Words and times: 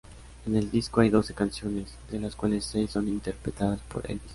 En 0.47 0.55
el 0.55 0.71
disco 0.71 1.01
hay 1.01 1.11
doce 1.11 1.35
canciones, 1.35 1.93
de 2.09 2.19
las 2.19 2.35
cuales 2.35 2.65
seis 2.65 2.89
son 2.89 3.07
interpretada 3.07 3.77
por 3.87 4.09
Elvis. 4.09 4.29